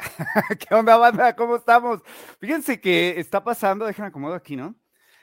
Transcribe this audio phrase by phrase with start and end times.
[0.58, 1.34] ¿Qué onda, banda?
[1.36, 2.00] ¿Cómo estamos?
[2.38, 4.74] Fíjense que está pasando, déjenme acomodo aquí, ¿no?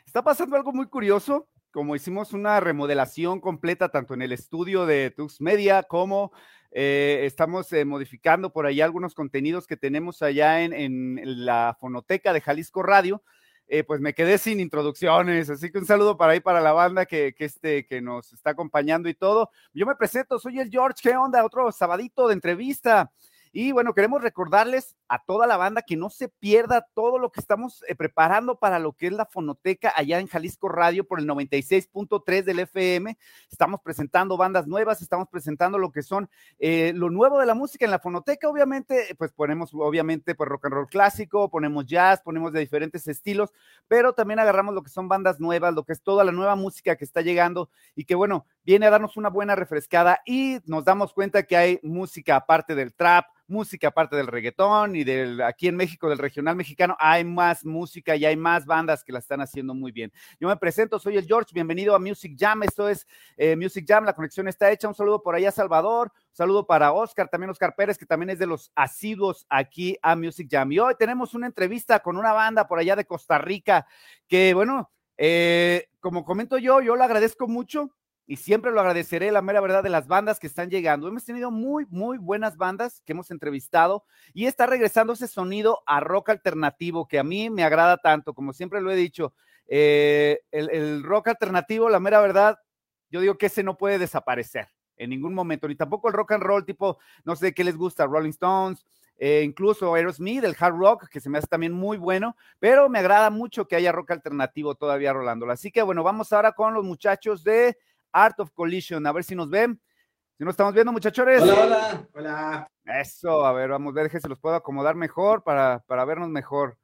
[0.06, 5.12] Está pasando algo muy curioso, como hicimos una remodelación completa tanto en el estudio de
[5.12, 6.32] Tux Media como
[6.72, 12.42] eh, estamos eh, modificando por ahí algunos contenidos que tenemos allá en, la fonoteca de
[12.42, 13.24] Jalisco Radio.
[13.70, 17.06] Eh, pues me quedé sin introducciones, así que un saludo para ahí para la banda
[17.06, 19.50] que, que, este, que nos está acompañando y todo.
[19.74, 21.44] Yo me presento, soy el George, ¿qué onda?
[21.44, 23.12] Otro sabadito de entrevista.
[23.60, 27.40] Y bueno, queremos recordarles a toda la banda que no se pierda todo lo que
[27.40, 31.26] estamos eh, preparando para lo que es la fonoteca allá en Jalisco Radio por el
[31.26, 33.18] 96.3 del FM.
[33.50, 37.84] Estamos presentando bandas nuevas, estamos presentando lo que son eh, lo nuevo de la música
[37.84, 38.48] en la fonoteca.
[38.48, 43.52] Obviamente, pues ponemos, obviamente, pues rock and roll clásico, ponemos jazz, ponemos de diferentes estilos,
[43.88, 46.96] pero también agarramos lo que son bandas nuevas, lo que es toda la nueva música
[46.96, 51.14] que está llegando y que bueno, viene a darnos una buena refrescada y nos damos
[51.14, 55.78] cuenta que hay música aparte del trap, música aparte del reggaetón y del aquí en
[55.78, 59.74] México del regional mexicano hay más música y hay más bandas que la están haciendo
[59.74, 60.12] muy bien.
[60.38, 64.04] Yo me presento, soy el George, bienvenido a Music Jam, esto es eh, Music Jam,
[64.04, 67.74] la conexión está hecha, un saludo por allá Salvador, un saludo para Oscar, también Oscar
[67.74, 70.70] Pérez, que también es de los asiduos aquí a Music Jam.
[70.74, 73.88] Y hoy tenemos una entrevista con una banda por allá de Costa Rica,
[74.28, 77.94] que bueno, eh, como comento yo, yo lo agradezco mucho
[78.28, 81.08] y siempre lo agradeceré, la mera verdad, de las bandas que están llegando.
[81.08, 84.04] Hemos tenido muy, muy buenas bandas que hemos entrevistado
[84.34, 88.52] y está regresando ese sonido a rock alternativo que a mí me agrada tanto, como
[88.52, 89.34] siempre lo he dicho.
[89.68, 92.60] Eh, el, el, rock alternativo, la mera verdad,
[93.10, 96.44] yo digo que ese no puede desaparecer en ningún momento, ni tampoco el rock and
[96.44, 98.86] roll tipo, no sé qué les gusta, Rolling Stones,
[99.20, 103.00] eh, incluso Aerosmith, el hard rock, que se me hace también muy bueno, pero me
[103.00, 105.52] agrada mucho que haya rock alternativo todavía rolándolo.
[105.52, 107.78] Así que bueno, vamos ahora con los muchachos de
[108.18, 109.06] Art of Collision.
[109.06, 109.80] A ver si nos ven.
[110.38, 111.42] Si nos estamos viendo, muchachones.
[111.42, 112.72] Hola, hola, hola.
[112.86, 116.78] Eso, a ver, vamos a ver si los puedo acomodar mejor para, para vernos mejor.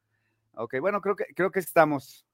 [0.55, 2.25] Ok, bueno, creo que, creo que estamos.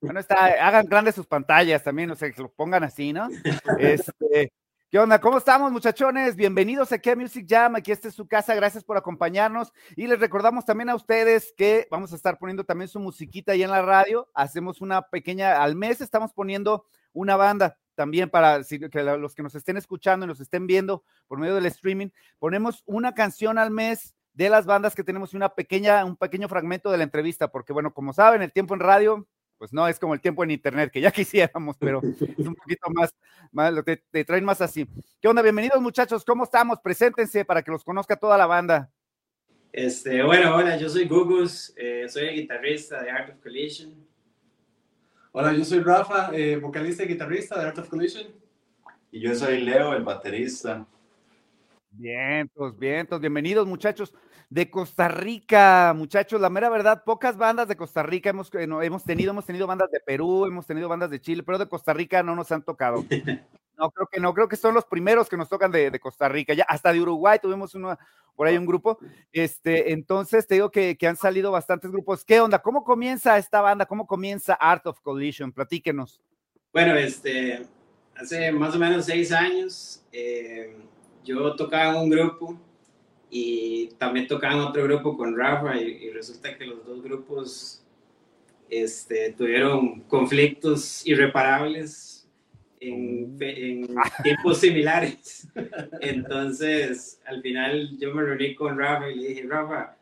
[0.00, 3.28] Bueno, está, hagan grandes sus pantallas también, o sea, que lo pongan así, ¿no?
[3.78, 4.52] Este,
[4.90, 5.20] ¿Qué onda?
[5.20, 6.34] ¿Cómo estamos, muchachones?
[6.34, 7.76] Bienvenidos aquí a Music Jam.
[7.76, 8.54] Aquí esta es su casa.
[8.54, 9.70] Gracias por acompañarnos.
[9.96, 13.62] Y les recordamos también a ustedes que vamos a estar poniendo también su musiquita ahí
[13.62, 14.30] en la radio.
[14.32, 19.54] Hacemos una pequeña, al mes estamos poniendo una banda también para que los que nos
[19.54, 24.14] estén escuchando y nos estén viendo por medio del streaming, ponemos una canción al mes
[24.32, 27.92] de las bandas que tenemos una pequeña, un pequeño fragmento de la entrevista, porque bueno,
[27.92, 29.28] como saben, el tiempo en radio,
[29.58, 32.88] pues no es como el tiempo en internet, que ya quisiéramos, pero es un poquito
[32.90, 33.14] más,
[33.52, 34.88] más te, te traen más así.
[35.20, 35.42] ¿Qué onda?
[35.42, 36.78] Bienvenidos muchachos, ¿cómo estamos?
[36.80, 38.90] Preséntense para que los conozca toda la banda.
[39.72, 43.94] Este, bueno, hola, yo soy Gugus, eh, soy el guitarrista de Art of Collision.
[45.32, 48.28] Hola, yo soy Rafa, eh, vocalista y guitarrista de Art of Collision.
[49.10, 50.86] Y yo soy Leo, el baterista.
[51.90, 54.14] Vientos, vientos, bienvenidos muchachos
[54.50, 59.04] de Costa Rica, muchachos, la mera verdad, pocas bandas de Costa Rica hemos, eh, hemos
[59.04, 62.22] tenido, hemos tenido bandas de Perú, hemos tenido bandas de Chile, pero de Costa Rica
[62.22, 63.04] no nos han tocado.
[63.78, 66.28] No, creo que no, creo que son los primeros que nos tocan de, de Costa
[66.28, 67.96] Rica, ya hasta de Uruguay tuvimos uno,
[68.34, 68.98] por ahí un grupo,
[69.30, 72.24] este, entonces te digo que, que han salido bastantes grupos.
[72.24, 72.58] ¿Qué onda?
[72.60, 73.86] ¿Cómo comienza esta banda?
[73.86, 75.52] ¿Cómo comienza Art of Collision?
[75.52, 76.20] Platíquenos.
[76.72, 77.68] Bueno, este,
[78.16, 80.76] hace más o menos seis años eh,
[81.22, 82.58] yo tocaba en un grupo
[83.30, 87.84] y también tocaba en otro grupo con Rafa y, y resulta que los dos grupos
[88.70, 92.28] este, tuvieron conflictos irreparables
[92.80, 93.88] en, en
[94.22, 95.48] tiempos similares.
[96.00, 99.96] Entonces, al final yo me reuní con Rafa y le dije, Rafa,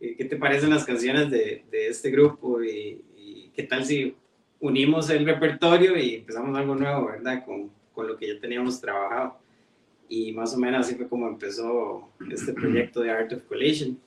[0.00, 2.62] eh, ¿qué te parecen las canciones de, de este grupo?
[2.62, 4.16] Y, y, qué tal si
[4.60, 7.44] unimos el repertorio y empezamos algo nuevo, ¿verdad?
[7.44, 9.41] Con, con lo que ya teníamos trabajado.
[10.14, 13.98] Y más o menos así fue como empezó este proyecto de Art of Collision.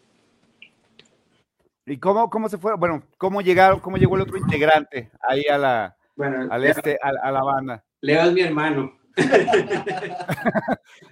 [1.87, 2.75] ¿Y cómo, cómo se fue?
[2.75, 7.09] Bueno, ¿cómo llegaron, cómo llegó el otro integrante ahí a la, bueno, al este, a,
[7.27, 7.83] a la banda?
[8.01, 8.95] Leo es mi hermano.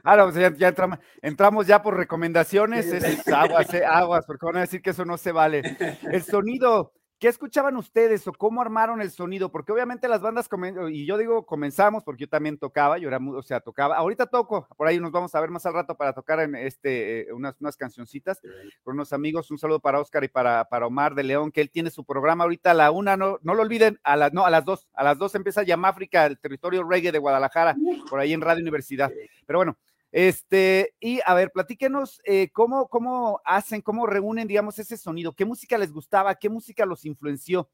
[0.03, 4.23] ah, no, pues ya, ya entramos, entramos, ya por recomendaciones, es, es aguas, eh, aguas,
[4.27, 5.75] porque van a decir que eso no se vale.
[6.03, 9.49] El sonido, ¿qué escuchaban ustedes o cómo armaron el sonido?
[9.49, 10.49] Porque obviamente las bandas,
[10.91, 14.67] y yo digo comenzamos porque yo también tocaba, yo era, o sea, tocaba, ahorita toco,
[14.75, 17.55] por ahí nos vamos a ver más al rato para tocar en este, eh, unas,
[17.61, 18.41] unas cancioncitas
[18.83, 21.69] con unos amigos, un saludo para Oscar y para, para Omar de León, que él
[21.69, 24.49] tiene su programa ahorita a la una, no, no lo olviden, a las, no, a
[24.49, 27.77] las dos, a las dos empieza Yamáfrica, el territorio reggae de Guadalajara,
[28.09, 29.09] por ahí en Radio Universidad,
[29.45, 29.77] pero bueno,
[30.13, 35.43] este, y a ver, platíquenos eh, cómo, cómo hacen, cómo reúnen, digamos, ese sonido, qué
[35.43, 37.67] música les gustaba, qué música los influenció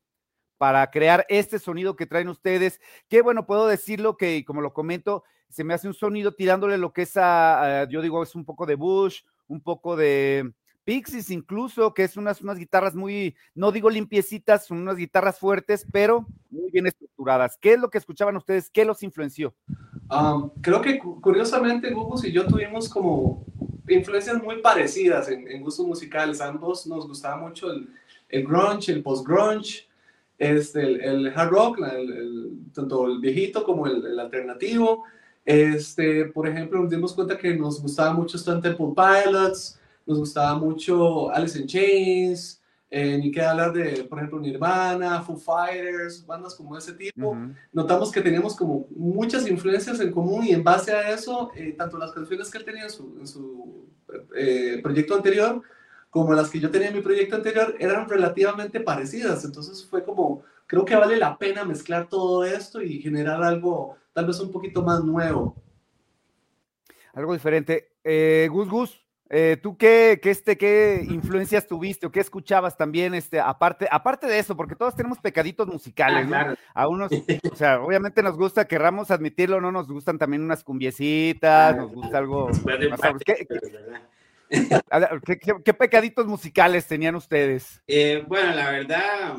[0.58, 2.80] para crear este sonido que traen ustedes.
[3.10, 6.94] Qué bueno, puedo decirlo que, como lo comento, se me hace un sonido tirándole lo
[6.94, 10.50] que es a, a yo digo, es un poco de Bush, un poco de
[10.86, 15.86] Pixies incluso, que es unas, unas guitarras muy, no digo limpiecitas, son unas guitarras fuertes,
[15.92, 17.58] pero muy bien estructuradas.
[17.60, 18.70] ¿Qué es lo que escuchaban ustedes?
[18.70, 19.54] ¿Qué los influenció?
[20.12, 23.46] Um, creo que curiosamente Gugus y yo tuvimos como
[23.88, 26.42] influencias muy parecidas en, en gustos musicales.
[26.42, 27.90] Ambos nos gustaba mucho el,
[28.30, 29.88] el grunge, el post-grunge,
[30.38, 35.04] este, el, el, hard rock, el, tanto el viejito como el, alternativo.
[35.46, 40.58] Este, por ejemplo, nos dimos cuenta que nos gustaba mucho Stone Temple Pilots, nos gustaba
[40.58, 46.56] mucho Alice in Chains, eh, ni qué hablar de, por ejemplo, Nirvana, Foo Fighters, bandas
[46.56, 47.38] como ese tipo.
[47.72, 51.98] Notamos que teníamos como muchas influencias en común y en base a eso, eh, tanto
[52.00, 53.90] las canciones que él tenía en su, en su
[54.36, 55.62] eh, proyecto anterior,
[56.10, 59.46] como las que yo tenía en mi proyecto anterior, eran relativamente parecidas.
[59.46, 64.26] Entonces fue como, creo que vale la pena mezclar todo esto y generar algo tal
[64.26, 65.56] vez un poquito más nuevo.
[67.14, 67.92] Algo diferente.
[68.04, 73.14] Eh, Gus Gus, eh, ¿tú qué, qué, este, qué influencias tuviste o qué escuchabas también,
[73.14, 76.56] este, aparte, aparte de eso, porque todos tenemos pecaditos musicales, ¿no?
[76.74, 77.12] A unos,
[77.52, 82.18] o sea, obviamente nos gusta, querramos admitirlo, no nos gustan también unas cumbiecitas, nos gusta
[82.18, 82.50] algo.
[85.26, 87.84] ¿Qué, ¿Qué, pecaditos musicales tenían ustedes?
[87.86, 89.38] Eh, bueno, la verdad,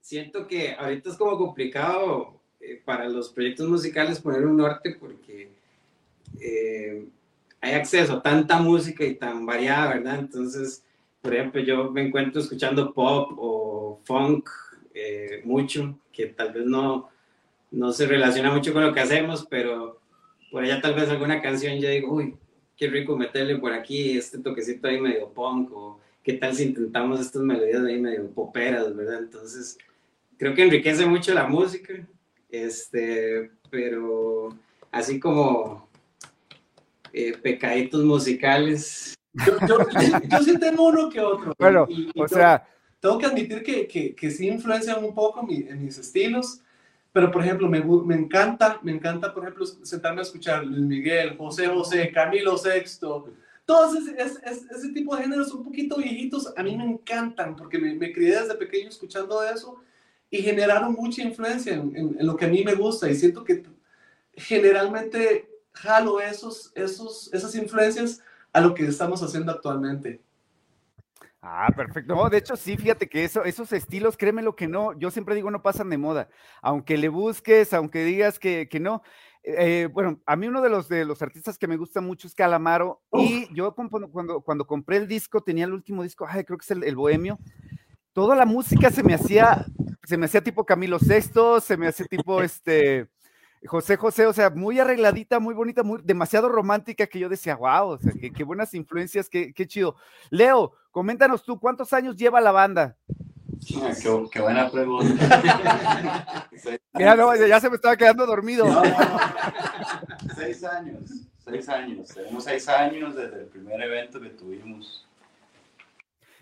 [0.00, 5.50] siento que ahorita es como complicado eh, para los proyectos musicales poner un norte porque
[7.62, 10.18] hay acceso a tanta música y tan variada, ¿verdad?
[10.18, 10.84] Entonces,
[11.22, 14.50] por ejemplo, yo me encuentro escuchando pop o funk
[15.44, 17.08] mucho, que tal vez no,
[17.70, 20.00] no se relaciona mucho con lo que hacemos, pero
[20.50, 22.36] por allá tal vez alguna canción ya digo, uy,
[22.76, 27.20] qué rico meterle por aquí este toquecito ahí medio punk, o qué tal si intentamos
[27.20, 29.20] estas melodías ahí medio poperas, ¿verdad?
[29.20, 29.78] Entonces,
[30.36, 31.94] creo que enriquece mucho la música,
[32.50, 34.50] este, pero
[34.90, 35.88] así como
[37.12, 39.14] eh, pecaditos musicales.
[39.66, 41.54] Yo, sí tengo uno que otro.
[41.58, 41.86] Bueno,
[42.16, 42.66] o sea...
[43.00, 46.60] Tengo que admitir que, que, que sí influencian un poco en mis estilos.
[47.12, 51.36] Pero, por ejemplo, me, me, encanta, me encanta, por ejemplo, sentarme a escuchar Luis Miguel,
[51.36, 53.26] José José, Camilo Sexto,
[53.64, 57.94] todos ese, ese, tipo de géneros un poquito viejitos, a mí me encantan porque me,
[57.94, 59.80] me crié desde pequeño escuchando eso
[60.30, 63.62] y generaron mucha influencia en, en, lo que a mí me gusta y siento que
[64.34, 68.22] generalmente jalo esos, esos, esas influencias
[68.52, 70.22] a lo que estamos haciendo actualmente.
[71.44, 72.28] Ah, perfecto.
[72.30, 75.50] de hecho, sí, fíjate que eso, esos estilos, créeme lo que no, yo siempre digo
[75.50, 76.28] no pasan de moda.
[76.60, 79.02] Aunque le busques, aunque digas que, que no.
[79.42, 82.34] Eh, bueno, a mí uno de los, de los artistas que me gusta mucho es
[82.34, 83.02] Calamaro.
[83.12, 84.08] Y yo cuando,
[84.44, 87.40] cuando compré el disco, tenía el último disco, ay, creo que es el, el Bohemio.
[88.12, 89.66] Toda la música se me hacía,
[90.04, 93.08] se me hacía tipo Camilo Sexto, se me hacía tipo este
[93.66, 97.90] José José, o sea, muy arregladita, muy bonita, muy, demasiado romántica que yo decía, wow,
[97.90, 99.96] o sea, qué, buenas influencias, qué, qué, chido.
[100.30, 102.96] Leo, coméntanos tú, ¿cuántos años lleva la banda?
[103.76, 103.92] Ah,
[104.32, 106.48] qué, buena pregunta.
[106.98, 108.66] ya se me estaba quedando dormido.
[110.34, 112.08] seis años, seis años.
[112.08, 115.06] Tenemos seis años desde el primer evento que tuvimos.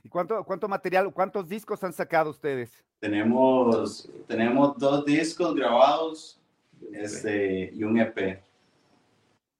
[0.02, 2.70] ¿Y cuánto, cuánto material, cuántos discos han sacado ustedes?
[3.00, 6.39] Tenemos, tenemos dos discos grabados,
[6.92, 8.42] este, y un EP.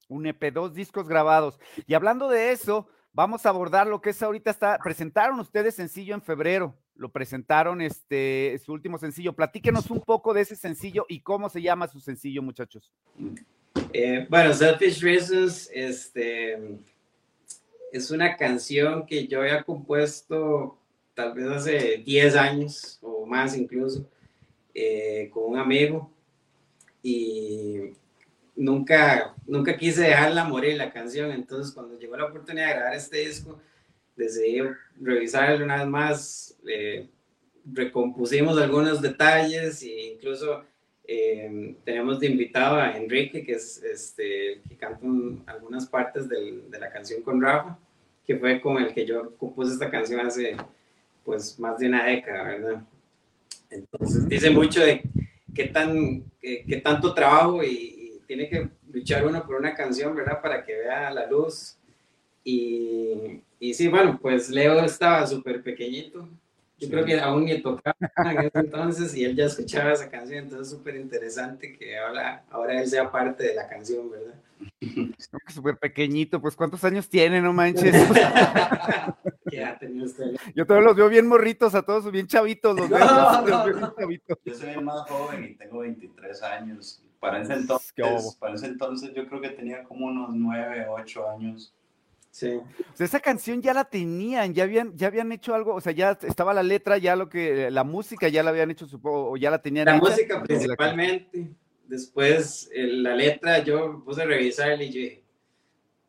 [0.08, 1.58] Un EP, dos discos grabados.
[1.86, 4.78] Y hablando de eso, vamos a abordar lo que es ahorita está.
[4.82, 6.74] Presentaron ustedes sencillo en febrero.
[6.96, 9.32] Lo presentaron este su último sencillo.
[9.32, 12.92] Platíquenos un poco de ese sencillo y cómo se llama su sencillo, muchachos.
[13.92, 16.58] Eh, bueno, Selfish Reasons, este
[17.92, 20.78] es una canción que yo había compuesto
[21.14, 24.08] tal vez hace 10 años o más incluso,
[24.74, 26.10] eh, con un amigo
[27.02, 27.92] y
[28.56, 33.26] nunca, nunca quise dejarla morir la canción, entonces cuando llegó la oportunidad de grabar este
[33.26, 33.60] disco,
[34.16, 34.60] decidí
[35.00, 37.08] revisarlo una vez más, eh,
[37.64, 40.64] recompusimos algunos detalles e incluso
[41.04, 45.06] eh, tenemos de invitado a Enrique, que es este, que canta
[45.46, 47.78] algunas partes del, de la canción con Rafa,
[48.26, 50.56] que fue con el que yo compuse esta canción hace
[51.24, 52.82] pues más de una década, ¿verdad?
[53.70, 55.02] Entonces dice mucho de
[55.54, 60.40] qué, tan, qué, tanto trabajo y, tiene que luchar uno por una canción, ¿verdad?
[60.40, 61.76] Para que vea la luz.
[62.44, 66.28] Y, y sí, bueno, pues Leo estaba súper pequeñito.
[66.78, 67.96] Yo creo que aún ni tocaba
[68.30, 72.80] en ese entonces y él ya escuchaba esa canción, entonces súper interesante que ahora, ahora
[72.80, 74.34] él sea parte de la canción, ¿verdad?
[75.48, 77.94] Súper pequeñito, pues ¿cuántos años tiene, no manches?
[80.54, 82.78] Yo todos los veo bien morritos, a todos bien chavitos.
[82.78, 82.98] Los veo,
[84.44, 87.02] Yo soy más joven y tengo 23 años.
[87.18, 87.92] Para ese, entonces,
[88.38, 91.74] para ese entonces yo creo que tenía como unos 9, 8 años.
[92.30, 92.54] Sí.
[92.54, 95.92] O sea, esa canción ya la tenían, ya habían, ya habían hecho algo, o sea,
[95.92, 99.36] ya estaba la letra, ya lo que, la música ya la habían hecho, supongo, o
[99.36, 99.86] ya la tenían.
[99.86, 101.50] La música principalmente.
[101.90, 105.24] Después la letra, yo puse a revisar y dije,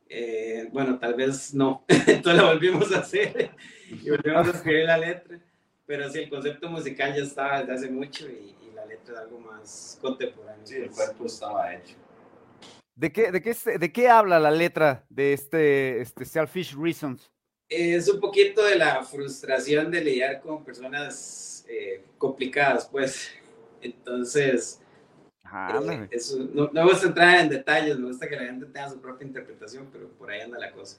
[0.08, 1.86] eh, bueno, tal vez no.
[1.88, 3.50] Entonces la volvimos a hacer
[3.90, 5.40] y volvimos a escribir la letra.
[5.88, 9.40] Pero sí, el concepto musical ya estaba desde hace mucho y, la letra es algo
[9.40, 10.66] más contemporáneo.
[10.68, 11.96] Sí, el cuerpo estaba hecho.
[12.94, 17.32] ¿De qué, de, qué, ¿De qué habla la letra de este, este Selfish Reasons?
[17.68, 23.32] Es un poquito de la frustración de lidiar con personas eh, complicadas, pues.
[23.82, 24.81] Entonces,
[25.54, 26.20] eh,
[26.54, 29.28] no, no, me gusta entrar en detalles, me gusta que la gente tenga su propia
[29.28, 30.98] interpretación, pero por ahí anda la cosa.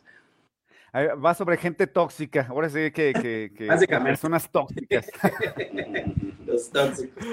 [0.95, 5.07] Va sobre gente tóxica, ahora sí que, que, que personas tóxicas.
[6.47, 7.25] Los tóxicos.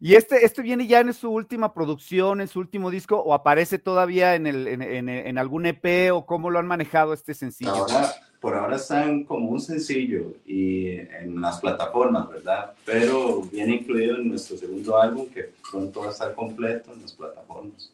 [0.00, 3.78] ¿Y este, este viene ya en su última producción, en su último disco, o aparece
[3.78, 7.74] todavía en, el, en, en, en algún EP, o cómo lo han manejado este sencillo?
[7.74, 8.12] Ahora,
[8.46, 12.74] por ahora están como un sencillo y en las plataformas, ¿verdad?
[12.84, 17.12] Pero viene incluido en nuestro segundo álbum, que pronto va a estar completo en las
[17.12, 17.90] plataformas.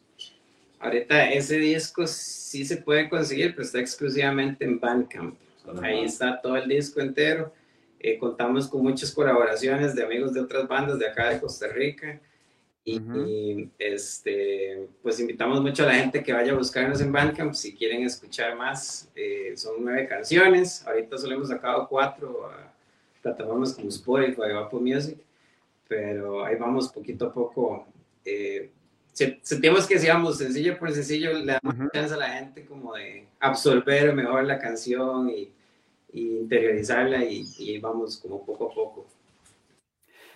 [0.79, 5.33] Ahorita ese disco sí se puede conseguir, pero está exclusivamente en Bandcamp.
[5.81, 7.51] Ahí está todo el disco entero
[7.99, 12.19] eh, contamos con muchas colaboraciones de amigos de otras bandas de acá de Costa Rica.
[12.85, 17.73] Y, este, pues invitamos mucho a la gente que vaya a buscarnos en Bandcamp si
[17.73, 19.09] quieren escuchar más.
[19.15, 20.85] Eh, son nueve canciones.
[20.85, 22.73] Ahorita solo hemos sacado cuatro a
[23.21, 25.17] plataformas como Spotify o Apple Music.
[25.87, 27.87] Pero ahí vamos poquito a poco.
[28.25, 28.69] Eh,
[29.13, 33.27] sentimos que si vamos sencillo por sencillo, le damos chance a la gente como de
[33.39, 35.51] absorber mejor la canción y
[36.13, 39.05] interiorizarla y, vamos como poco a poco.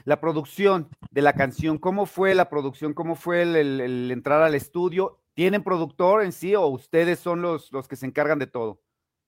[0.07, 2.93] La producción de la canción, ¿cómo fue la producción?
[2.93, 5.19] ¿Cómo fue el, entrar al estudio?
[5.33, 8.79] ¿Tienen productor en sí o ustedes son los, los que se encargan de todo?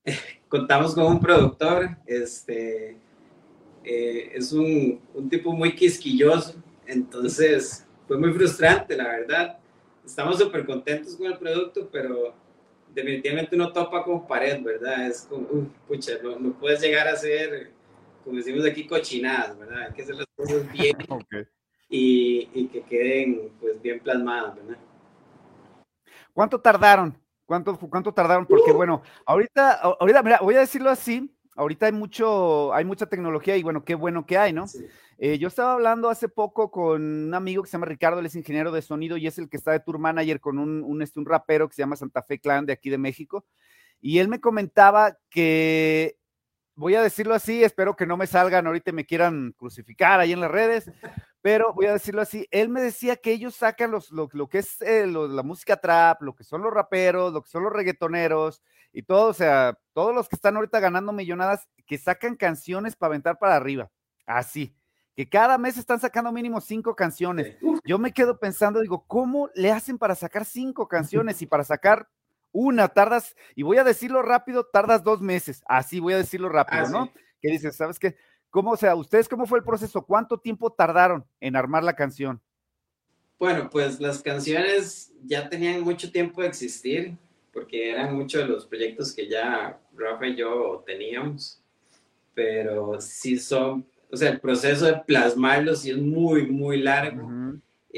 [0.48, 2.92] Contamos con un productor, este,
[3.84, 6.56] eh, es un, un tipo muy quisquilloso,
[6.88, 9.60] entonces fue muy frustrante, la verdad.
[10.06, 12.34] Estamos súper contentos con el producto, pero
[12.96, 15.08] definitivamente uno topa con pared, ¿verdad?
[15.08, 15.46] Es como,
[15.90, 17.74] pucha, no, puedes llegar a hacer,
[18.30, 19.88] como decimos aquí, cochinadas, ¿verdad?
[19.88, 20.96] Hay que hacer las cosas bien
[21.90, 24.78] y, y, que queden pues bien plasmadas, ¿verdad?
[26.32, 27.18] ¿Cuánto tardaron?
[27.48, 28.46] ¿Cuánto, cuánto tardaron?
[28.46, 28.76] Porque uh.
[28.76, 33.64] bueno, ahorita, ahorita, mira, voy a decirlo así, ahorita hay mucho, hay mucha tecnología y
[33.64, 34.66] bueno, qué bueno que hay, ¿no?
[35.18, 38.36] Eh, yo estaba hablando hace poco con un amigo que se llama Ricardo, él es
[38.36, 41.20] ingeniero de sonido y es el que está de tour manager con un, un, este,
[41.20, 43.44] un rapero que se llama Santa Fe Clan de aquí de México.
[44.00, 46.20] Y él me comentaba que,
[46.80, 50.32] voy a decirlo así, espero que no me salgan ahorita y me quieran crucificar ahí
[50.32, 50.90] en las redes,
[51.42, 54.82] pero voy a decirlo así, él me decía que ellos sacan los, lo, que es
[54.82, 59.04] eh, la música trap, lo que son los raperos, lo que son los reggaetoneros y
[59.04, 63.38] todo, o sea, todos los que están ahorita ganando millonadas, que sacan canciones para aventar
[63.38, 63.92] para arriba,
[64.26, 64.74] así
[65.16, 67.58] que cada mes están sacando mínimo cinco canciones.
[67.84, 72.08] Yo me quedo pensando, digo, ¿cómo le hacen para sacar cinco canciones y para sacar
[72.52, 76.84] una tardas, y voy a decirlo rápido, tardas dos meses, así voy a decirlo rápido,
[76.86, 77.14] ah, ¿no?
[77.42, 78.16] Que dices, ¿sabes qué?
[78.50, 80.06] ¿Cómo, o sea, ustedes cómo fue el proceso?
[80.06, 82.42] ¿Cuánto tiempo tardaron en armar la canción?
[83.38, 87.18] Bueno, pues las canciones ya tenían mucho tiempo de existir,
[87.54, 91.64] porque eran muchos de los proyectos que ya Rafa y yo teníamos,
[92.34, 97.30] pero sí son o sea, el proceso de plasmarlo sí es muy, muy largo.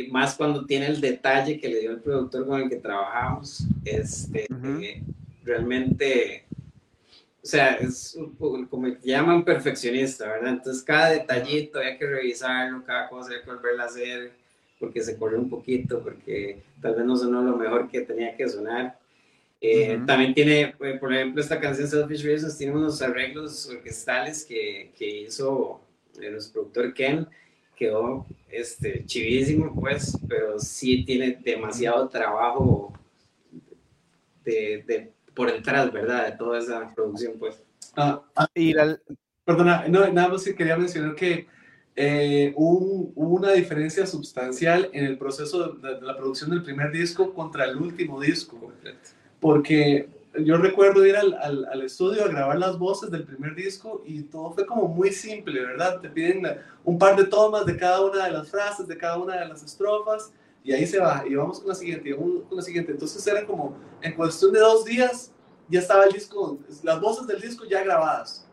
[0.10, 3.65] Más cuando tiene el detalle que le dio el productor con el que trabajamos.
[3.83, 4.48] Este,
[5.43, 6.45] realmente,
[7.43, 8.17] o sea, es
[8.69, 10.53] como llaman perfeccionista, ¿verdad?
[10.53, 14.31] Entonces, cada detallito hay que revisarlo, cada cosa hay que volverla a hacer,
[14.79, 18.48] porque se corrió un poquito, porque tal vez no sonó lo mejor que tenía que
[18.48, 18.98] sonar.
[19.60, 24.91] Eh, también tiene, eh, por ejemplo, esta canción Selfish Reasons tiene unos arreglos orquestales que,
[24.98, 25.81] que hizo
[26.19, 27.27] nuestro productor Ken
[27.81, 32.93] quedó este, chivísimo, pues, pero sí tiene demasiado trabajo
[34.45, 36.27] de, de por detrás, ¿verdad?
[36.27, 37.63] De toda esa producción, pues.
[37.95, 38.75] Ah, ah y
[39.43, 41.47] Perdona, no, nada más que quería mencionar que
[41.95, 47.33] eh, hubo, una diferencia sustancial en el proceso de, de, la producción del primer disco
[47.33, 48.71] contra el último disco.
[49.39, 50.07] Porque
[50.39, 54.51] yo recuerdo ir al, al, estudio a grabar las voces del primer disco y todo
[54.51, 56.00] fue como muy simple, ¿verdad?
[56.00, 59.38] Te piden un par de tomas de cada una de las frases, de cada una
[59.38, 60.31] de las estrofas
[60.63, 61.23] y ahí se va.
[61.27, 62.91] Y vamos con la siguiente, y vamos con la siguiente.
[62.91, 65.31] Entonces era como, en cuestión de dos días,
[65.67, 68.47] ya estaba el disco, las voces del disco ya grabadas.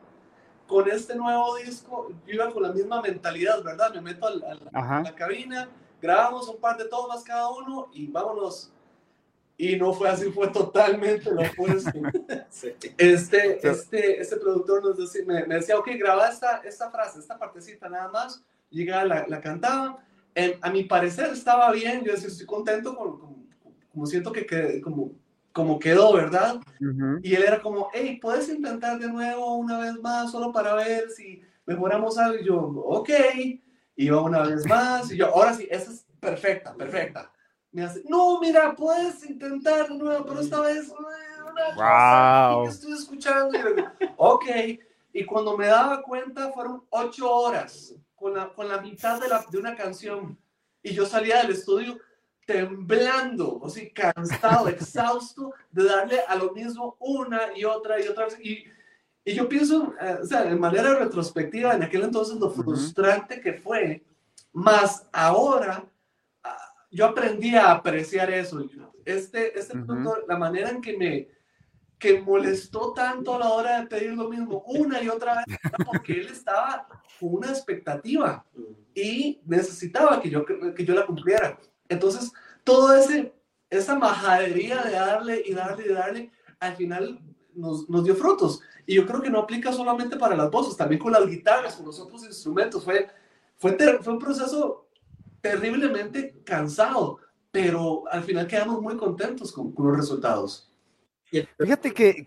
[0.66, 3.92] Con este nuevo disco, yo iba con la misma mentalidad, ¿verdad?
[3.94, 5.68] Me meto a la cabina,
[6.00, 8.70] grabamos un par de tomas cada uno y vámonos
[9.61, 11.91] y no fue así, fue totalmente lo opuesto.
[12.97, 17.88] Este, este, este productor nos decía, me, decía, ok, graba esta, esta frase, esta partecita
[17.88, 20.03] nada más, llegaba, la, la cantaba,
[20.62, 23.47] a mi parecer estaba bien, yo decía, estoy contento con,
[23.93, 25.12] como siento que, que como,
[25.53, 26.61] como quedó, ¿verdad?
[27.23, 31.11] Y él era como, hey, ¿puedes intentar de nuevo una vez más, solo para ver
[31.11, 32.38] si mejoramos algo?
[32.38, 33.11] Y yo, ok,
[33.97, 37.33] iba una vez más, y yo, ahora sí, esa es perfecta, perfecta.
[37.71, 42.65] Me hace, no, mira, puedes intentar de nuevo, pero esta vez, una wow.
[42.65, 43.59] que estoy escuchando.
[43.59, 43.63] Y
[44.17, 44.47] ok,
[45.13, 49.45] y cuando me daba cuenta, fueron ocho horas con la, con la mitad de, la,
[49.51, 50.39] de una canción.
[50.83, 51.99] Y yo salía del estudio
[52.47, 58.25] temblando, o sea, cansado, exhausto de darle a lo mismo una y otra y otra
[58.25, 58.39] vez.
[58.41, 58.65] Y,
[59.25, 63.53] y yo pienso, eh, o sea, de manera retrospectiva, en aquel entonces lo frustrante que
[63.53, 64.03] fue,
[64.53, 65.98] más ahora ah,
[66.90, 68.64] yo aprendí a apreciar eso.
[69.04, 69.78] Este, este
[70.26, 71.28] la manera en que me
[71.99, 76.12] que molestó tanto a la hora de pedir lo mismo una y otra vez, porque
[76.12, 76.87] él estaba
[77.18, 78.45] con una expectativa
[78.95, 81.59] y necesitaba que yo, que yo la cumpliera.
[81.88, 83.35] Entonces, todo ese,
[83.68, 87.21] esa majadería de darle y darle y darle, al final
[87.52, 88.61] nos, nos, dio frutos.
[88.87, 91.87] Y yo creo que no aplica solamente para las voces, también con las guitarras, con
[91.87, 92.85] los otros instrumentos.
[92.85, 93.09] Fue,
[93.57, 94.88] fue, fue un proceso
[95.40, 97.18] terriblemente cansado,
[97.50, 100.71] pero al final quedamos muy contentos con, con los resultados.
[101.59, 102.26] Fíjate que...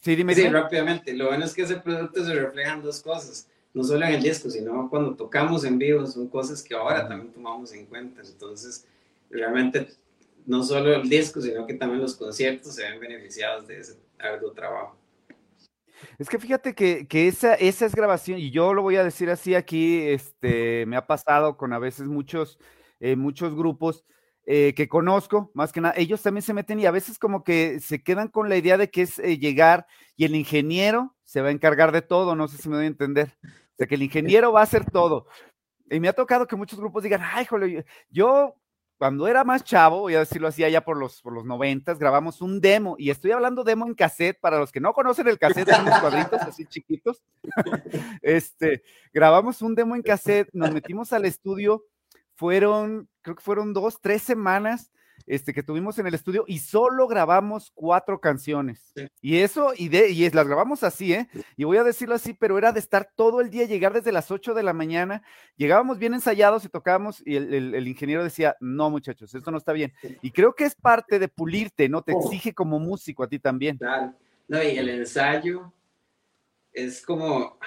[0.00, 1.12] Sí, dime, sí, rápidamente.
[1.12, 4.50] Lo bueno es que ese producto se reflejan dos cosas no solo en el disco,
[4.50, 8.22] sino cuando tocamos en vivo, son cosas que ahora también tomamos en cuenta.
[8.22, 8.84] Entonces,
[9.30, 9.88] realmente,
[10.46, 14.50] no solo el disco, sino que también los conciertos se ven beneficiados de ese arduo
[14.50, 14.97] trabajo.
[16.18, 19.30] Es que fíjate que, que, esa, esa es grabación, y yo lo voy a decir
[19.30, 22.58] así aquí, este, me ha pasado con a veces muchos,
[23.00, 24.04] eh, muchos grupos
[24.46, 27.80] eh, que conozco, más que nada, ellos también se meten y a veces como que
[27.80, 29.86] se quedan con la idea de que es eh, llegar
[30.16, 32.88] y el ingeniero se va a encargar de todo, no sé si me doy a
[32.88, 33.36] entender
[33.76, 35.26] de que el ingeniero va a hacer todo.
[35.90, 38.54] Y me ha tocado que muchos grupos digan, ay, jole, yo
[38.98, 42.42] cuando era más chavo, voy a decirlo así, allá por los, por los noventas, grabamos
[42.42, 45.70] un demo, y estoy hablando demo en cassette, para los que no conocen el cassette,
[45.70, 47.22] son unos cuadritos así chiquitos,
[48.22, 48.82] este,
[49.12, 51.84] grabamos un demo en cassette, nos metimos al estudio,
[52.34, 54.90] fueron, creo que fueron dos, tres semanas,
[55.26, 58.92] este, que tuvimos en el estudio y solo grabamos cuatro canciones.
[59.20, 61.28] Y eso, y, de, y es, las grabamos así, ¿eh?
[61.56, 64.30] Y voy a decirlo así, pero era de estar todo el día, llegar desde las
[64.30, 65.22] 8 de la mañana,
[65.56, 69.92] llegábamos bien ensayados y tocábamos y el, ingeniero decía, no muchachos, esto no está bien.
[70.22, 72.02] Y creo que es parte de pulirte, ¿no?
[72.02, 72.20] Te oh.
[72.20, 73.76] exige como músico a ti también.
[73.78, 74.14] Claro.
[74.48, 75.72] No, y el ensayo
[76.72, 77.58] es como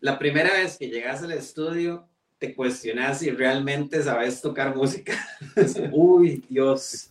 [0.00, 2.07] la primera vez que llegas al estudio
[2.38, 5.14] te cuestionas si realmente sabes tocar música.
[5.92, 7.10] Uy, Dios,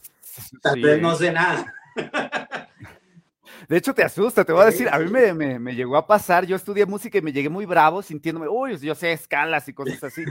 [0.62, 1.74] tal vez no sé nada.
[3.68, 6.46] De hecho, te asusta, te voy a decir, a mí me, me, llegó a pasar,
[6.46, 10.02] yo estudié música y me llegué muy bravo sintiéndome, uy, yo sé escalas y cosas
[10.06, 10.24] así.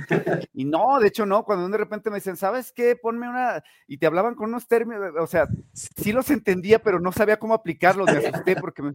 [0.55, 2.97] Y no, de hecho no, cuando de repente me dicen, ¿sabes qué?
[2.97, 7.13] Ponme una, y te hablaban con unos términos, o sea, sí los entendía, pero no
[7.13, 8.95] sabía cómo aplicarlos, me asusté porque me,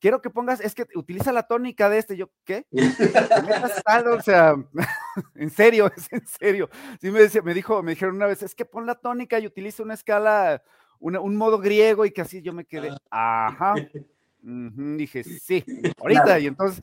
[0.00, 2.66] quiero que pongas, es que utiliza la tónica de este, yo, ¿qué?
[4.12, 4.54] o sea,
[5.34, 6.68] en serio, es en serio.
[7.00, 9.46] Sí me, decía, me dijo, me dijeron una vez, es que pon la tónica y
[9.46, 10.62] utiliza una escala,
[10.98, 13.74] un modo griego y que así yo me quedé, ajá.
[14.46, 15.64] dije, sí,
[15.98, 16.80] ahorita, y entonces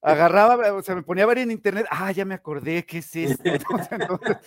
[0.00, 3.14] agarraba, o sea, me ponía a ver en internet, ah, ya me acordé, ¿qué es
[3.14, 3.42] esto?
[3.44, 4.38] Entonces,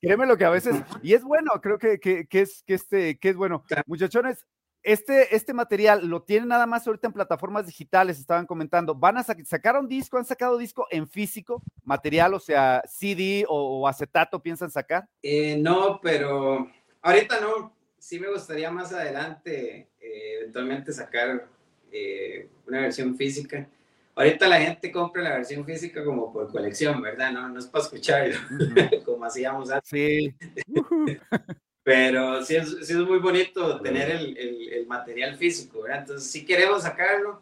[0.00, 3.18] créeme lo que a veces, y es bueno, creo que, que, que es, que, este,
[3.18, 3.64] que es bueno.
[3.86, 4.46] Muchachones,
[4.86, 8.94] este, este material lo tienen nada más ahorita en plataformas digitales, estaban comentando.
[8.94, 10.16] ¿Van a sacar un disco?
[10.16, 15.08] ¿Han sacado disco en físico, material, o sea, CD o, acetato piensan sacar?
[15.24, 16.70] Eh, no, pero
[17.02, 17.74] ahorita no.
[17.98, 21.48] Sí me gustaría más adelante eh, eventualmente sacar
[21.90, 23.68] eh, una versión física.
[24.14, 27.32] Ahorita la gente compra la versión física como por colección, ¿verdad?
[27.32, 28.36] No, no es para escucharlo,
[29.04, 29.88] como hacíamos antes.
[29.90, 30.32] Sí.
[31.86, 36.00] Pero sí es, sí es muy bonito tener el, el, material físico, ¿verdad?
[36.00, 37.40] Entonces sí queremos sacarlo,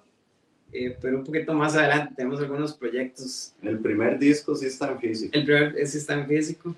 [0.71, 3.55] eh, pero un poquito más adelante tenemos algunos proyectos.
[3.63, 5.31] El primer disco sí está en físico.
[5.33, 6.77] El primer sí está en físico.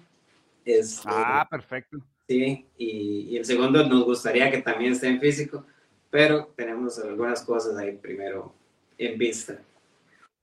[0.64, 1.98] Es, ah, perfecto.
[2.29, 5.66] Sí, y, y, el segundo nos gustaría que también esté en físico,
[6.09, 8.55] pero tenemos algunas cosas ahí primero
[8.96, 9.59] en vista.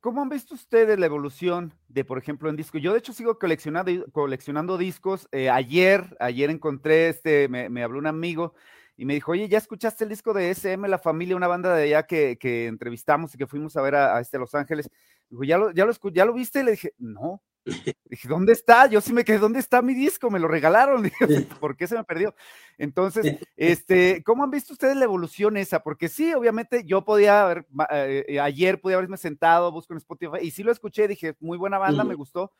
[0.04, 2.78] ¿Cómo han visto ustedes la evolución de, por ejemplo, en disco?
[2.78, 5.30] Yo de hecho sigo coleccionando, discos.
[5.32, 8.54] Eh, ayer, ayer encontré, este, me, habló un amigo
[8.98, 11.84] y me dijo, oye, ¿ya escuchaste el disco de SM, La Familia, una banda de
[11.84, 14.90] allá que, que entrevistamos y que fuimos a ver a, este Los Ángeles?
[15.30, 16.60] Dijo, ¿ya lo, ya, lo, ¿ya lo viste?
[16.60, 18.88] Y le dije, no, Dije, ¿dónde está?
[18.88, 20.30] Yo sí me quedé, ¿dónde está mi disco?
[20.30, 21.10] Me lo regalaron.
[21.60, 22.36] ¿por qué se me perdió?
[22.78, 25.82] Entonces, este, ¿cómo han visto ustedes la evolución esa?
[25.82, 30.52] Porque sí, obviamente yo podía haber, eh, ayer podía haberme sentado, busco en Spotify, y
[30.52, 32.52] sí lo escuché, dije, muy buena banda, me gustó,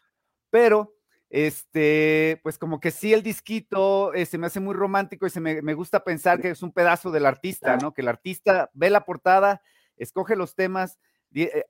[0.50, 0.96] pero
[1.30, 5.40] este, pues como que sí el disquito eh, se me hace muy romántico y se
[5.40, 7.92] me, me, gusta pensar que es un pedazo del artista, ¿no?
[7.92, 9.62] Que el artista ve la portada,
[9.98, 11.00] escoge los temas,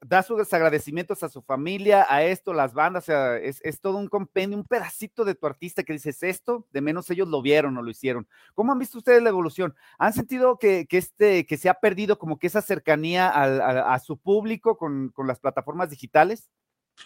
[0.02, 4.58] da sus agradecimientos a su familia, a esto, las bandas, es, es, todo un compendio,
[4.58, 7.90] un pedacito de tu artista que dices esto, de menos ellos lo vieron o lo
[7.90, 8.28] hicieron.
[8.56, 9.74] ¿Cómo han visto ustedes la evolución?
[9.98, 13.98] ¿Han sentido que, que este, que se ha perdido como que esa cercanía al, a,
[14.00, 16.50] su público con, con las plataformas digitales?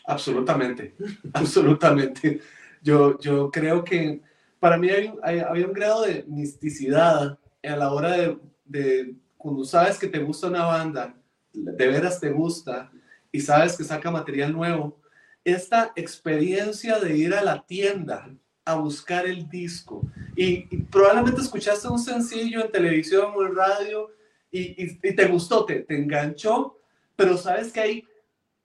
[0.05, 0.95] Absolutamente,
[1.33, 2.41] absolutamente.
[2.81, 4.21] Yo, yo creo que
[4.59, 9.99] para mí hay, había un grado de misticidad a la hora de, de, cuando sabes
[9.99, 11.15] que te gusta una banda,
[11.63, 12.91] de veras te gusta
[13.31, 14.99] y sabes que saca material nuevo,
[15.43, 18.29] esta experiencia de ir a la tienda
[18.65, 20.01] a buscar el disco
[20.35, 24.09] y, probablemente escuchaste un sencillo en televisión o en radio
[24.51, 26.79] y, te gustó, te, te enganchó,
[27.15, 28.07] pero sabes que hay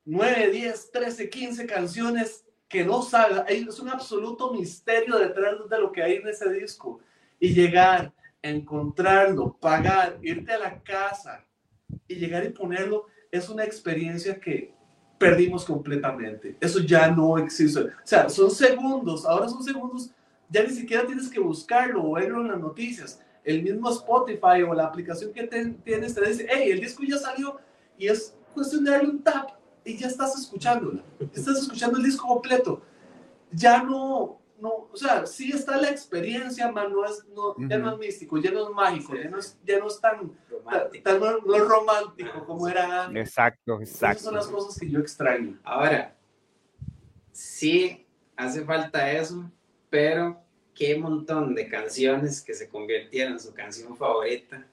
[0.05, 3.45] 9, 10, 13, 15 canciones que no salgan.
[3.49, 7.01] Es un absoluto misterio detrás de lo que hay en ese disco.
[7.39, 11.45] Y llegar, encontrarlo, pagar, irte a la casa
[12.09, 14.75] y llegar y ponerlo es una experiencia que
[15.19, 16.57] perdimos completamente.
[16.61, 17.81] Eso ya no existe.
[17.81, 20.11] O sea, son segundos, ahora son segundos,
[20.51, 23.21] ya ni siquiera tienes que buscarlo o verlo en las noticias.
[23.45, 27.19] El mismo Spotify o la aplicación que te, tienes te dice, hey, el disco ya
[27.19, 27.59] salió
[27.97, 29.51] y es cuestión de darle un tap
[29.85, 32.83] y ya estás escuchándola, estás escuchando el disco completo.
[33.53, 37.93] Ya no, no, o sea, sí está la experiencia, man, no es, no, ya no
[37.93, 41.19] es místico, ya no es mágico, ya no es, ya no es tan romántico, tan,
[41.19, 43.29] no, no es romántico como era antes.
[43.29, 44.19] Exacto, exacto.
[44.19, 45.59] Esas son las cosas que yo extraño.
[45.65, 46.17] Ahora,
[47.33, 49.51] sí hace falta eso,
[49.91, 50.41] pero
[50.75, 54.65] qué montón de canciones que se convirtieron en su canción favorita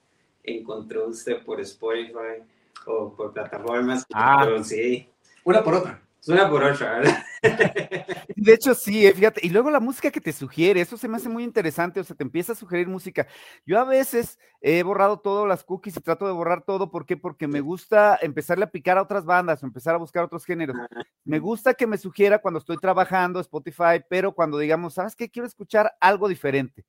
[0.44, 2.44] encontró usted por Spotify
[2.86, 4.06] o por plataformas.
[4.12, 4.42] Ah.
[4.44, 5.08] Pero sí.
[5.44, 6.00] Una por otra.
[6.20, 7.24] Es una por otra, ¿verdad?
[8.36, 9.40] De hecho, sí, eh, fíjate.
[9.44, 12.14] Y luego la música que te sugiere, eso se me hace muy interesante, o sea,
[12.14, 13.26] te empieza a sugerir música.
[13.64, 17.16] Yo a veces he borrado todas las cookies y trato de borrar todo, ¿por qué?
[17.16, 20.76] Porque me gusta empezarle a picar a otras bandas o empezar a buscar otros géneros.
[21.24, 25.30] Me gusta que me sugiera cuando estoy trabajando Spotify, pero cuando digamos, ¿sabes qué?
[25.30, 26.84] Quiero escuchar algo diferente.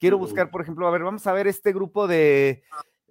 [0.00, 2.64] Quiero buscar, por ejemplo, a ver, vamos a ver este grupo de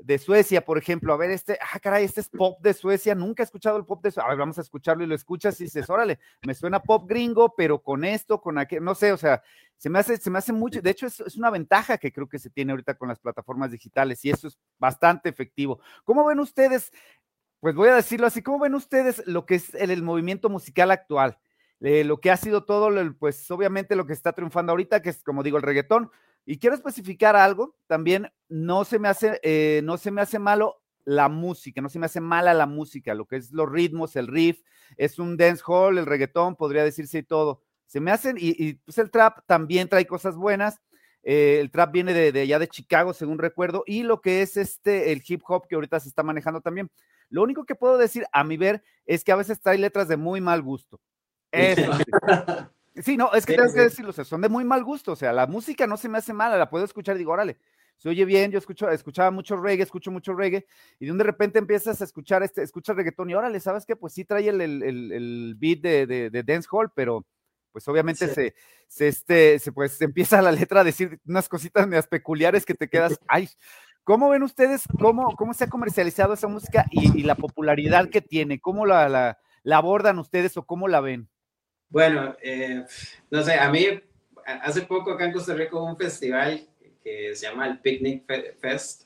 [0.03, 3.43] de Suecia, por ejemplo, a ver, este, ah, caray, este es pop de Suecia, nunca
[3.43, 5.65] he escuchado el pop de Suecia, a ver, vamos a escucharlo y lo escuchas y
[5.65, 9.41] dices, órale, me suena pop gringo, pero con esto, con aquello, no sé, o sea,
[9.77, 12.27] se me hace, se me hace mucho, de hecho es, es, una ventaja que creo
[12.27, 15.79] que se tiene ahorita con las plataformas digitales y eso es bastante efectivo.
[16.03, 16.91] ¿Cómo ven ustedes?
[17.59, 21.37] Pues voy a decirlo así, ¿cómo ven ustedes lo que es el, movimiento musical actual?
[21.79, 25.23] Eh, lo que ha sido todo, pues obviamente lo que está triunfando ahorita, que es
[25.23, 26.11] como digo, el reggaetón,
[26.45, 30.81] y quiero especificar algo, también no se me hace, eh, no se me hace malo
[31.05, 34.27] la música, no se me hace mala la música, lo que es los ritmos, el
[34.27, 34.61] riff,
[34.97, 37.63] es un dance hall, el reggaetón, podría decirse y todo.
[37.85, 40.79] Se me hacen, y, y pues el trap también trae cosas buenas.
[41.23, 44.57] Eh, el trap viene de, de, allá de Chicago, según recuerdo, y lo que es
[44.57, 46.89] este, el hip hop que ahorita se está manejando también.
[47.29, 50.17] Lo único que puedo decir, a mi ver, es que a veces trae letras de
[50.17, 50.99] muy mal gusto.
[51.51, 52.03] Eso sí.
[52.95, 53.75] Sí, no, es que sí, tengo sí.
[53.75, 56.09] que decirlo, o sea, son de muy mal gusto, o sea, la música no se
[56.09, 57.57] me hace mala, la puedo escuchar y digo, órale,
[57.97, 60.65] se oye bien, yo escucho, escuchaba mucho reggae, escucho mucho reggae,
[60.99, 63.95] y de un de repente empiezas a escuchar este, escuchas reggaetón y órale, ¿sabes qué?
[63.95, 67.25] Pues sí trae el, el, el, el beat de, de, de, dance hall, pero
[67.71, 68.33] pues obviamente sí.
[68.33, 68.55] se,
[68.87, 72.73] se, este, se, pues se empieza la letra a decir unas cositas medias peculiares que
[72.73, 73.47] te quedas, ay,
[74.03, 78.21] ¿cómo ven ustedes cómo, cómo se ha comercializado esa música y, y la popularidad que
[78.21, 78.59] tiene?
[78.59, 81.29] ¿Cómo la, la, la abordan ustedes o cómo la ven?
[81.91, 82.85] Bueno, eh,
[83.29, 83.85] no sé, a mí
[84.45, 86.65] hace poco acá en Costa Rica hubo un festival
[87.03, 88.23] que se llama el Picnic
[88.59, 89.03] Fest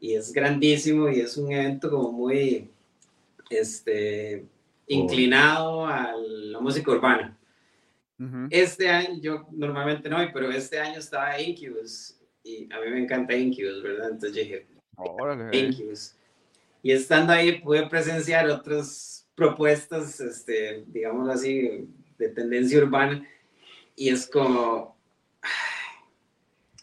[0.00, 2.68] y es grandísimo y es un evento como muy
[3.50, 4.44] este,
[4.88, 7.36] inclinado a la música urbana.
[8.18, 8.48] Uh -huh.
[8.50, 13.36] Este año, yo normalmente no, pero este año estaba Incubus y a mí me encanta
[13.36, 14.10] Incubus, ¿verdad?
[14.10, 15.56] Entonces dije, Órale.
[15.56, 16.16] Incubus.
[16.82, 23.26] Y estando ahí pude presenciar otras propuestas, este, digámoslo así, de tendencia urbana
[23.96, 24.96] y es como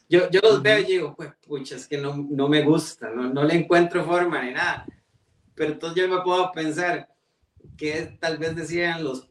[0.07, 3.31] yo, yo los veo y digo pues pucha es que no, no me gusta no,
[3.31, 4.85] no, le encuentro forma ni nada
[5.53, 7.07] pero entonces yo me puedo pensar
[7.77, 9.29] que tal vez decían los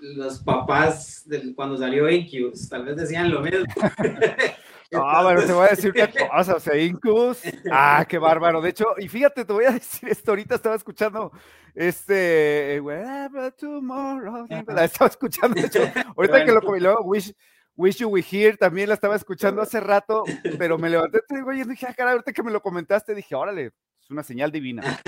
[0.00, 3.66] los papás del, cuando salió Incubus tal vez decían lo mismo
[4.90, 7.40] No, pero te voy a decir una cosa, o sea, Incus,
[7.72, 8.60] ah, qué bárbaro.
[8.60, 11.32] De hecho, y fíjate, te voy a decir esto, ahorita estaba escuchando
[11.74, 15.80] este, wherever tomorrow, la estaba escuchando, de hecho,
[16.16, 17.34] ahorita que lo luego Wish,
[17.76, 20.24] Wish You We Here, también la estaba escuchando hace rato,
[20.58, 24.10] pero me levanté y dije, ah, cara, ahorita que me lo comentaste, dije, órale, es
[24.10, 25.00] una señal divina.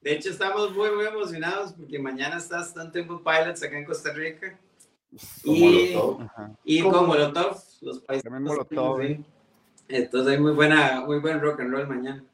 [0.00, 4.12] De hecho, estamos muy, muy emocionados porque mañana está Stone Temple Pilots acá en Costa
[4.12, 4.58] Rica.
[5.44, 5.96] y,
[6.64, 8.30] y con Molotov, los países.
[8.30, 9.02] Molotov.
[9.02, 9.24] ¿sí?
[9.88, 12.24] Entonces hay muy, buena, muy buen rock and roll mañana.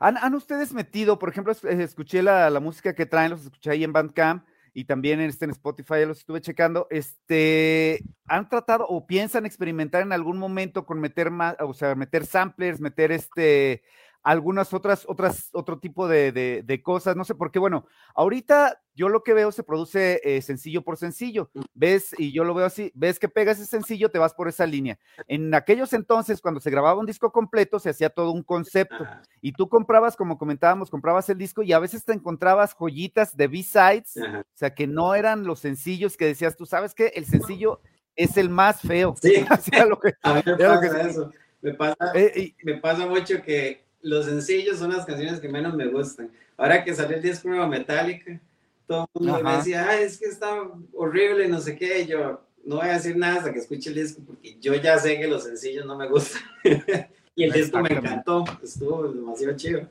[0.00, 3.92] ¿Han, ustedes metido, por ejemplo, escuché la, la, música que traen, los escuché ahí en
[3.92, 9.44] Bandcamp y también en, este, en Spotify, los estuve checando, este, ¿han tratado o piensan
[9.44, 13.82] experimentar en algún momento con meter más, o sea, meter samplers, meter este,
[14.22, 19.08] algunas otras, otras, otro tipo de, de, cosas, no sé por qué, bueno, ahorita yo
[19.08, 21.60] lo que veo se produce eh, sencillo por sencillo, mm.
[21.74, 24.66] ves, y yo lo veo así, ves que pegas ese sencillo, te vas por esa
[24.66, 24.98] línea.
[25.28, 29.06] En aquellos entonces, cuando se grababa un disco completo, se hacía todo un concepto,
[29.40, 33.46] y tú comprabas, como comentábamos, comprabas el disco y a veces te encontrabas joyitas de
[33.48, 37.80] B-sides, o sea, que no eran los sencillos que decías, tú sabes que el sencillo
[38.16, 39.14] es el más feo.
[39.20, 39.32] Sí,
[39.88, 41.32] lo que, a me pasa eso.
[41.60, 45.86] Me pasa, eh, me pasa mucho que los sencillos son las canciones que menos me
[45.86, 46.30] gustan.
[46.56, 48.40] Ahora que salió el disco nuevo Metallica,
[48.86, 50.62] todo el mundo me decía, Ay, es que está
[50.94, 52.06] horrible, no sé qué.
[52.06, 55.18] yo no voy a decir nada hasta que escuche el disco, porque yo ya sé
[55.18, 56.42] que los sencillos no me gustan.
[57.34, 59.88] y el disco me encantó, estuvo demasiado chido.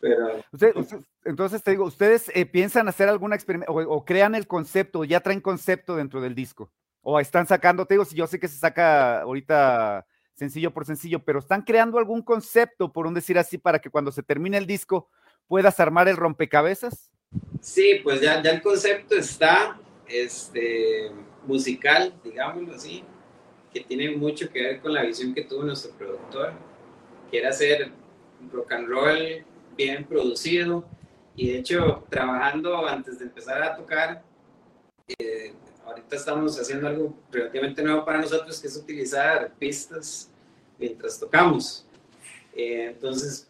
[0.00, 0.44] Pero...
[1.24, 5.20] entonces te digo, ¿ustedes eh, piensan hacer alguna experimento o, crean el concepto, o ya
[5.20, 6.70] traen concepto dentro del disco?
[7.00, 11.24] ¿O están sacando, te digo, si yo sé que se saca ahorita sencillo por sencillo,
[11.24, 14.66] pero están creando algún concepto, por un decir así, para que cuando se termine el
[14.66, 15.08] disco
[15.46, 17.10] puedas armar el rompecabezas.
[17.60, 21.10] Sí, pues ya, el concepto está este,
[21.46, 23.04] musical, digámoslo así,
[23.72, 26.52] que tiene mucho que ver con la visión que tuvo nuestro productor,
[27.30, 27.90] que era hacer
[28.52, 29.44] rock and roll
[29.76, 30.84] bien producido,
[31.36, 34.22] y de hecho, trabajando antes de empezar a tocar,
[35.18, 35.52] eh,
[35.86, 40.30] ahorita estamos haciendo algo relativamente nuevo para nosotros, que es utilizar pistas
[40.78, 41.86] mientras tocamos.
[42.54, 43.48] Eh, entonces,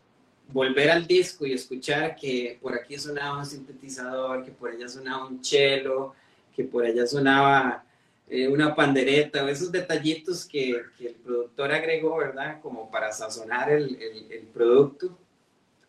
[0.52, 5.26] volver al disco y escuchar que por aquí sonaba un sintetizador, que por allá sonaba
[5.26, 6.14] un cello,
[6.54, 7.84] que por allá sonaba
[8.28, 12.60] eh, una pandereta, esos detallitos que, el productor agregó, ¿verdad?
[12.60, 15.18] Como para sazonar el, el, el producto.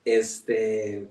[0.04, 1.08] Este,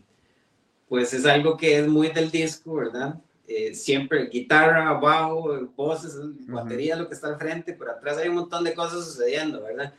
[0.89, 3.21] pues es algo que es muy del disco, ¿verdad?
[3.47, 8.37] Eh, siempre guitarra, bajo, voces, batería, lo que está al frente, pero atrás hay un
[8.37, 9.93] montón de cosas sucediendo, ¿verdad?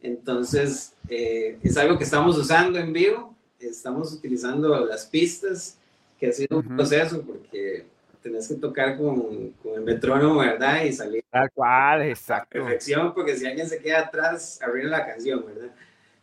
[0.00, 5.78] Entonces, eh, es algo que estamos usando en vivo, estamos utilizando las pistas,
[6.18, 7.86] que ha sido un proceso porque
[8.20, 10.82] tenés que tocar con, con, el metrónomo, ¿verdad?
[10.82, 11.24] Y salir.
[11.30, 12.50] Tal cual, exacto.
[12.50, 15.70] perfección, porque si alguien se queda atrás, arruina la canción, ¿verdad?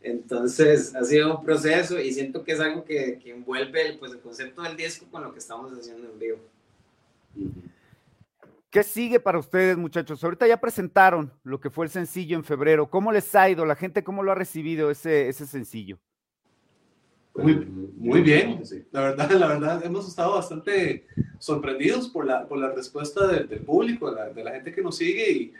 [0.02, 4.12] Entonces, ha sido un proceso y siento que es algo que, que envuelve el, pues,
[4.12, 6.40] el concepto del disco con lo que estamos haciendo en vivo.
[8.76, 10.22] ¿Qué sigue para ustedes, muchachos?
[10.22, 12.90] Ahorita ya presentaron lo que fue el sencillo en febrero.
[12.90, 13.66] ¿Cómo les ha ido?
[13.66, 15.98] ¿La gente cómo lo ha recibido ese, ese sencillo?
[17.36, 17.56] Muy,
[17.98, 21.06] muy bien, la verdad, la verdad, hemos estado bastante
[21.38, 25.54] sorprendidos por la, por la respuesta del público, de la gente que nos sigue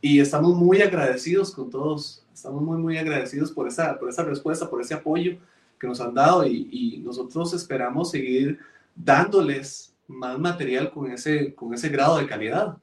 [0.00, 4.70] y, estamos muy agradecidos con todos, estamos muy, muy agradecidos por esa, por esa respuesta,
[4.70, 5.38] por ese apoyo
[5.78, 8.58] que nos han dado y nosotros esperamos seguir
[8.94, 12.76] dándoles más material con ese, con ese grado de calidad.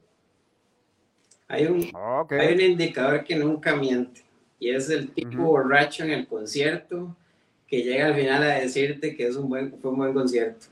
[1.46, 1.90] Hay un,
[2.30, 4.24] hay un indicador que nunca miente
[4.58, 7.14] y es el tipo borracho en el concierto
[7.66, 10.66] que llega al final a decirte que es un buen, fue un buen concierto.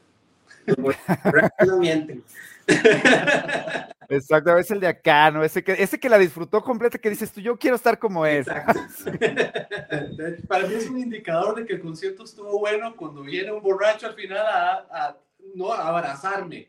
[1.66, 2.22] no mienten.
[4.08, 5.44] Exacto, es el de acá, ¿no?
[5.44, 8.44] Ese que, ese que la disfrutó completa, que dices tú, yo quiero estar como él.
[10.48, 14.06] Para mí es un indicador de que el concierto estuvo bueno cuando viene un borracho
[14.06, 15.16] al final a
[15.54, 16.68] no abrazarme.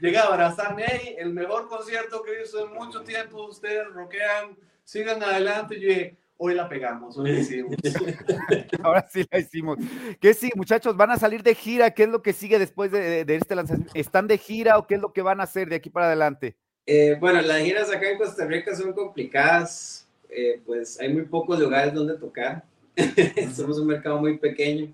[0.00, 5.80] Llega a abrazarme, el mejor concierto que visto en mucho tiempo, ustedes roquean, sigan adelante.
[5.80, 7.76] Yo hoy la pegamos, hoy la hicimos.
[8.82, 9.78] Ahora sí la hicimos.
[10.20, 10.96] ¿Qué sí, muchachos?
[10.96, 11.90] ¿Van a salir de gira?
[11.90, 13.92] ¿Qué es lo que sigue después de, este lanzamiento?
[13.94, 16.56] ¿Están de gira o qué es lo que van a hacer de aquí para adelante?
[16.86, 21.58] Eh, bueno, las giras acá en Costa Rica son complicadas, eh, pues hay muy pocos
[21.58, 22.64] lugares donde tocar.
[23.54, 24.92] Somos un mercado muy pequeño.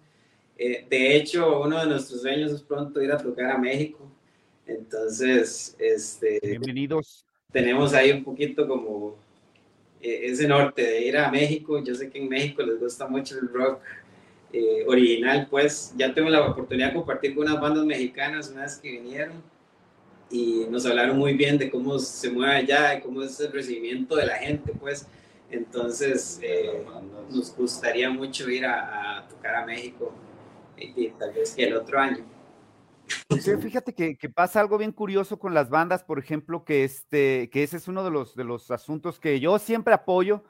[0.63, 4.07] Eh, de hecho, uno de nuestros sueños es pronto ir a tocar a México.
[4.67, 7.25] Entonces, este, bienvenidos.
[7.51, 9.17] Tenemos ahí un poquito como
[10.03, 11.83] eh, ese norte de ir a México.
[11.83, 13.81] Yo sé que en México les gusta mucho el rock
[14.53, 18.77] eh, original, pues ya tengo la oportunidad de compartir con unas bandas mexicanas una vez
[18.77, 19.43] que vinieron
[20.31, 24.15] y nos hablaron muy bien de cómo se mueve allá y cómo es el recibimiento
[24.15, 25.07] de la gente, pues.
[25.51, 26.85] Entonces, eh,
[27.31, 30.13] nos gustaría mucho ir a, tocar a México,
[31.19, 32.25] tal vez que el otro año.
[33.41, 37.51] Sí, fíjate que, que, pasa algo bien curioso con las bandas, por ejemplo, que, este,
[37.51, 40.45] que ese es uno de los, de los asuntos que yo siempre apoyo,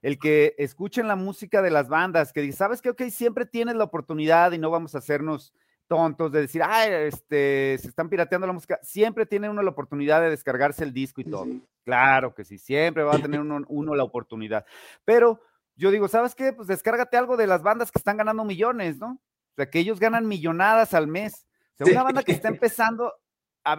[0.00, 3.84] el que escuchen la música de las bandas, que sabes que, ok, siempre tienes la
[3.84, 5.52] oportunidad y no vamos a hacernos
[5.86, 10.20] tontos de decir, ah, este, se están pirateando la música, siempre tiene uno la oportunidad
[10.20, 11.46] de descargarse el disco y todo.
[11.84, 14.66] Claro que sí, siempre va a tener uno, la oportunidad.
[15.04, 15.40] Pero
[15.76, 16.52] yo digo, ¿sabes qué?
[16.52, 19.20] Pues descárgate algo de las bandas que están ganando millones, ¿no?
[19.56, 21.46] O sea, que ellos ganan millonadas al mes.
[21.78, 23.14] O sea, una banda que está empezando,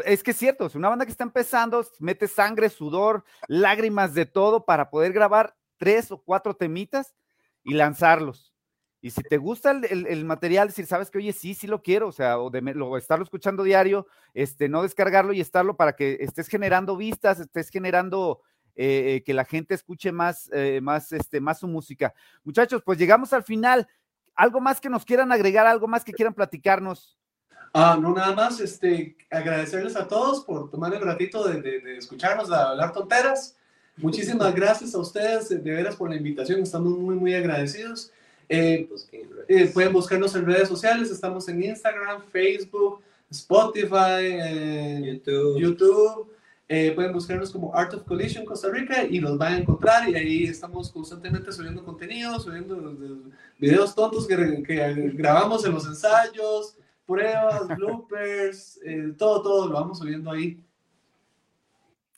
[0.06, 4.26] es que es cierto, es una banda que está empezando, mete sangre, sudor, lágrimas de
[4.26, 7.16] todo para poder grabar tres o cuatro temitas
[7.64, 8.56] y lanzarlos.
[9.02, 12.12] Y si te gusta el, material, decir, sabes que, oye, sí, sí lo quiero, o
[12.12, 12.60] sea, o, de,
[12.98, 18.42] estarlo escuchando diario, este, no descargarlo y estarlo para que estés generando vistas, estés generando
[18.80, 22.14] eh, eh, que la gente escuche más, eh, más, este, más su música.
[22.44, 23.88] Muchachos, pues llegamos al final.
[24.38, 27.18] ¿Algo más que nos quieran agregar, algo más que quieran platicarnos?
[27.74, 32.48] Ah, no, nada más, este, agradecerles a todos por tomar el ratito de, de escucharnos,
[32.48, 33.58] de hablar tonteras.
[33.98, 38.12] Muchísimas gracias a ustedes, de veras, por la invitación, estamos muy, muy agradecidos.
[38.48, 38.88] Eh,
[39.48, 45.22] eh, pueden buscarnos en redes sociales, estamos en Instagram, Facebook, Spotify, eh,
[45.58, 46.30] YouTube.
[46.68, 50.44] Pueden buscarnos como Art of Collision Costa Rica y nos van a encontrar y ahí
[50.44, 52.76] estamos constantemente subiendo contenido, subiendo
[53.58, 58.80] videos tontos que, que grabamos en los ensayos, pruebas, bloopers,
[59.18, 60.62] todo, todo lo vamos subiendo ahí.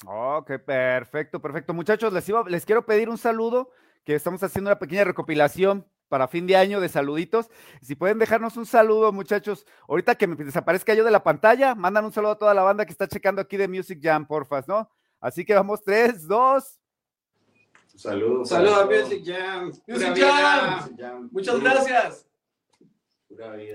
[0.06, 1.74] Ok, perfecto, perfecto.
[1.74, 3.70] Muchachos, les, les quiero pedir un saludo,
[4.04, 7.50] que estamos haciendo una pequeña recopilación para fin de año de saluditos.
[7.82, 12.06] Si pueden dejarnos un saludo, muchachos, ahorita que me desaparezca yo de la pantalla, mandan
[12.06, 14.90] un saludo a toda la banda que está checando aquí de Music Jam, porfas, ¿no?
[15.22, 16.80] Así que vamos, tres, dos.
[17.96, 18.50] Saludos.
[18.50, 19.72] Saludos a Music Jam.
[19.88, 20.18] Music
[20.98, 21.30] Jam.
[21.32, 22.29] Muchas gracias.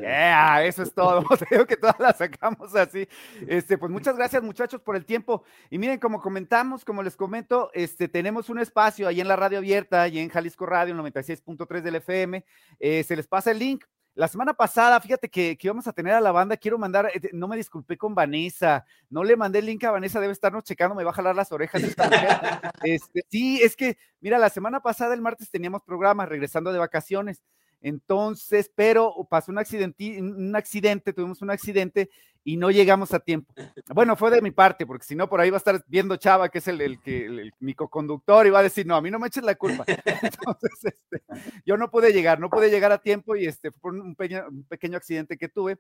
[0.01, 1.25] Yeah, eso es todo.
[1.49, 3.09] Creo que todas las sacamos así.
[3.47, 5.45] Este, pues muchas gracias, muchachos, por el tiempo.
[5.71, 9.59] Y miren, como comentamos, como les comento, este, tenemos un espacio ahí en la radio
[9.59, 12.45] abierta, y en Jalisco Radio 96.3 del FM.
[12.79, 13.85] Eh, se les pasa el link.
[14.17, 17.31] La semana pasada, fíjate que, que, íbamos a tener a la banda, quiero mandar, eh,
[17.33, 20.95] no me disculpé con Vanessa, no le mandé el link a Vanessa, debe estarnos checando,
[20.95, 22.05] me va a jalar las orejas esta
[22.85, 27.43] Este, sí, es que, mira, la semana pasada, el martes, teníamos programa, regresando de vacaciones,
[27.85, 32.09] entonces, pero pasó un accidente, un accidente, tuvimos un accidente
[32.43, 33.53] y no llegamos a tiempo.
[33.95, 36.49] Bueno, fue de mi parte, porque si no, por ahí va a estar viendo Chava,
[36.49, 39.19] que es el, el, el, mi co-conductor, y va a decir, no, a mí no
[39.19, 39.85] me eches la culpa.
[40.23, 41.23] Entonces, este,
[41.67, 44.65] yo no pude llegar, no pude llegar a tiempo y este fue un pequeño, un
[44.65, 45.77] pequeño accidente que tuve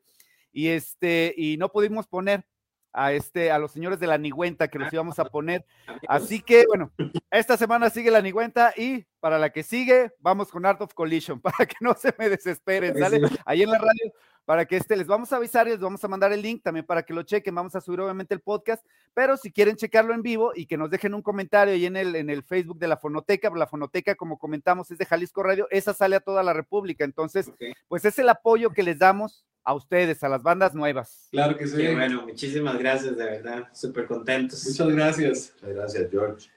[0.52, 2.44] y este, y no pudimos poner
[2.94, 5.66] a este, a los señores de la Nigüenta que los íbamos a poner.
[6.08, 6.92] Así que, bueno,
[7.30, 11.40] esta semana sigue la Nigüenta y para la que sigue, vamos con Art of Collision,
[11.40, 13.20] para que no se me desesperen, ¿sale?
[13.44, 14.12] Ahí en la radio,
[14.44, 16.86] para que este, les vamos a avisar y les vamos a mandar el link también
[16.86, 17.54] para que lo chequen.
[17.54, 20.88] Vamos a subir obviamente el podcast, pero si quieren checarlo en vivo y que nos
[20.88, 24.38] dejen un comentario ahí en el, en el Facebook de la Fonoteca, la Fonoteca, como
[24.38, 27.04] comentamos, es de Jalisco Radio, esa sale a toda la República.
[27.04, 27.50] Entonces,
[27.88, 31.28] pues es el apoyo que les damos a ustedes, a las bandas nuevas.
[31.30, 31.94] Claro que sí.
[31.94, 34.64] bueno, muchísimas gracias, de verdad, súper contentos.
[34.66, 35.52] Muchas gracias.
[35.54, 36.50] Muchas gracias, George.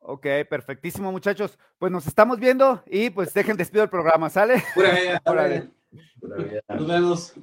[0.00, 1.58] Ok, perfectísimo, muchachos.
[1.78, 4.62] Pues nos estamos viendo y pues dejen despido el programa, ¿sale?
[4.74, 5.20] Pura vida.
[6.20, 6.62] Pura vida.
[6.68, 7.34] Nos vemos.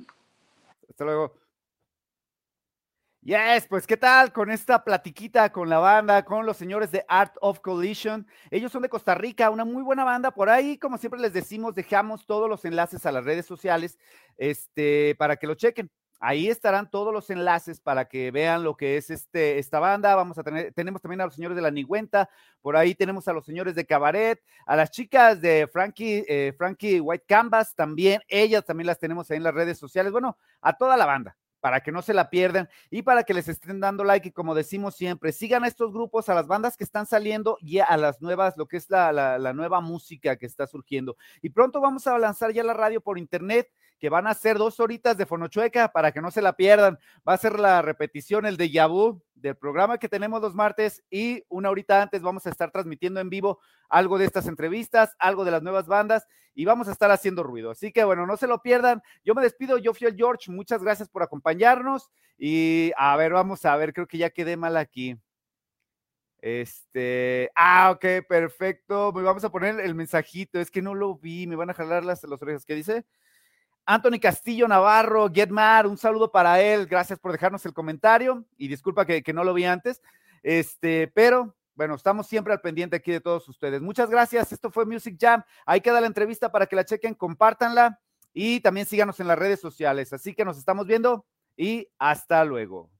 [0.89, 1.42] Hasta luego.
[3.25, 7.33] Yes, pues qué tal con esta platiquita con la banda, con los señores de Art
[7.39, 8.27] of Collision.
[8.51, 10.31] Ellos son de Costa Rica, una muy buena banda.
[10.31, 13.97] Por ahí, como siempre les decimos, dejamos todos los enlaces a las redes sociales
[14.37, 15.89] este, para que lo chequen.
[16.19, 20.15] Ahí estarán todos los enlaces para que vean lo que es este, esta banda.
[20.15, 22.29] Vamos a tener, tenemos también a los señores de la Nigüenta,
[22.61, 26.99] por ahí tenemos a los señores de Cabaret, a las chicas de Frankie, eh, Frankie
[26.99, 30.11] White Canvas también, ellas también las tenemos ahí en las redes sociales.
[30.11, 33.47] Bueno, a toda la banda para que no se la pierdan y para que les
[33.47, 36.83] estén dando like y como decimos siempre, sigan a estos grupos, a las bandas que
[36.83, 40.67] están saliendo y a las nuevas, lo que es la, la, nueva música que está
[40.67, 41.15] surgiendo.
[41.41, 43.71] Y pronto vamos a lanzar ya la radio por internet,
[44.03, 46.99] que van a ser dos horitas de Fonochueca para que no se la pierdan.
[47.25, 51.45] Va a ser la repetición, el de Yabú del programa que tenemos los martes y
[51.47, 55.51] una horita antes vamos a estar transmitiendo en vivo algo de estas entrevistas, algo de
[55.51, 57.71] las nuevas bandas y vamos a estar haciendo ruido.
[57.71, 59.01] Así que bueno, no se lo pierdan.
[59.23, 63.63] Yo me despido, yo fui el George, muchas gracias por acompañarnos y a ver, vamos
[63.63, 65.17] a ver, creo que ya quedé mal aquí.
[66.41, 69.13] Este, ah, ok, perfecto.
[69.13, 72.21] Vamos a poner el mensajito, es que no lo vi, me van a jalar las,
[72.25, 72.65] las orejas.
[72.65, 73.05] ¿Qué dice?
[73.85, 76.85] Anthony Castillo Navarro, Get Mad, un saludo para él.
[76.85, 80.01] Gracias por dejarnos el comentario y disculpa que, no lo vi antes.
[80.41, 83.81] Este, pero bueno, estamos siempre al pendiente aquí de todos ustedes.
[83.81, 84.51] Muchas gracias.
[84.51, 85.43] Esto fue Music Jam.
[85.65, 87.99] Ahí queda la entrevista para que la chequen, compártanla
[88.33, 90.13] y también síganos en las redes sociales.
[90.13, 91.25] Así que nos estamos viendo
[91.57, 92.92] y hasta luego.